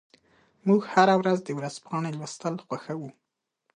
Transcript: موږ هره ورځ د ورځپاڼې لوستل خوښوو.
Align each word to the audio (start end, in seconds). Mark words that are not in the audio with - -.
موږ 0.67 0.81
هره 0.93 1.15
ورځ 1.21 1.39
د 1.43 1.49
ورځپاڼې 1.57 2.11
لوستل 2.17 2.55
خوښوو. 2.65 3.09